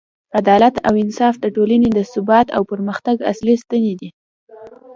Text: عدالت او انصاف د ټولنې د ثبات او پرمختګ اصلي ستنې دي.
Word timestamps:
عدالت 0.37 0.75
او 0.87 0.93
انصاف 1.03 1.35
د 1.41 1.45
ټولنې 1.55 1.89
د 1.93 1.99
ثبات 2.11 2.47
او 2.55 2.61
پرمختګ 2.71 3.17
اصلي 3.31 3.55
ستنې 3.63 3.93
دي. 3.99 4.09